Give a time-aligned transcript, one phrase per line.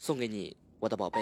[0.00, 1.18] 送给你，我的宝贝。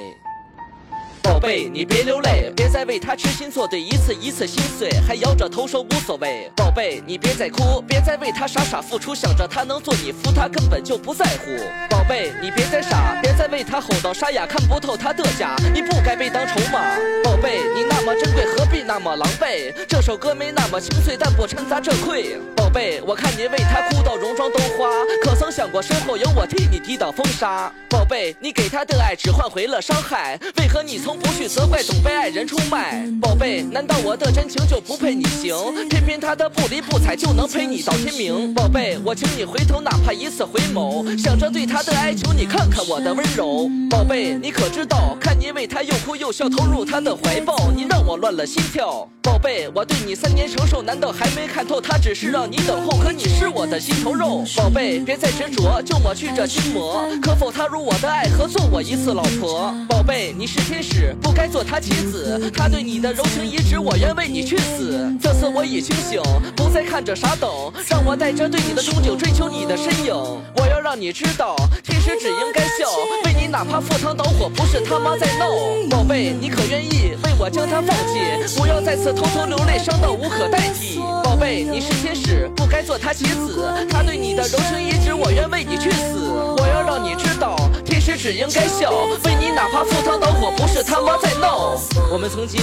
[1.22, 6.50] 宝贝，你别流泪，别再为他痴心作对，一次一次心碎，还摇着头说无所谓。
[6.54, 11.56] 宝贝，你别再哭，别再为他傻傻付出，想着他能做你夫，他根本就不在乎。
[11.88, 16.96] 宝贝，你别再傻，别再为他吼到沙哑，看不透他的假，你不该被当筹码。
[17.24, 19.72] 宝贝，你那么珍贵，何必那么狼狈？
[19.88, 22.38] 这首歌没那么清脆，但不掺杂着愧。
[22.54, 24.90] 宝贝，我看你为他哭到容妆都花，
[25.22, 27.72] 可曾想过身后有我替你抵挡风沙？
[27.88, 33.06] 宝贝，你给他的爱只换回了伤害，为何你从不去责怪，总被爱人出卖？
[33.22, 35.54] 宝贝，难道我的真情就不配你行？
[35.88, 38.52] 偏偏他的不理不睬就能陪你到天明？
[38.54, 43.70] 宝贝，我请你回头，哪怕一次回眸，想着对他的哀求，你看看我的温柔。
[43.88, 49.08] 宝贝，你可知道，看你为他又哭又笑，投入他的怀抱，你让我乱了心跳。
[49.36, 51.78] 宝贝，我对你三年承受，难道还没看透？
[51.78, 54.42] 他只是让你等候，可你是我的心头肉。
[54.56, 59.74] 宝贝，别再执着，就抹去这心魔，可否踏入我的爱河，做我一次老婆？
[59.90, 62.50] 宝贝，你是天使，不该做他棋子。
[62.54, 65.06] 他对你的柔情一直，我愿为你去死。
[65.20, 66.18] 这次我已清醒，
[66.56, 67.50] 不再看着傻等，
[67.90, 70.14] 让我带着对你的憧憬，追求你的身影。
[70.56, 72.88] 我要让你知道，天天使只应该笑，
[73.24, 75.50] 为你哪怕赴汤蹈火，不是他妈在闹。
[75.90, 78.56] 宝贝，你可愿意为我将他放弃？
[78.56, 81.00] 不要再次偷偷流泪，伤到无可代替。
[81.24, 83.68] 宝贝，你是天使，不该做他棋子。
[83.90, 86.30] 他对你的柔情一直，我愿为你去死。
[86.56, 88.92] 我要让你知道，天使只应该笑，
[89.24, 91.76] 为你哪怕赴汤蹈火，不是他妈在闹。
[92.12, 92.60] 我们曾经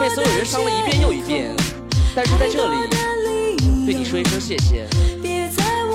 [0.00, 1.54] 被所有人伤了一遍又一遍，
[2.16, 2.76] 但是在这里
[3.84, 4.88] 对你说一声谢谢。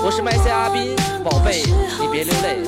[0.06, 1.64] 我是麦 C 阿斌，宝贝，
[2.00, 2.62] 你别流泪。